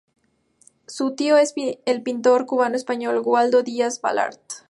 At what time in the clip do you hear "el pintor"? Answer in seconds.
1.85-2.47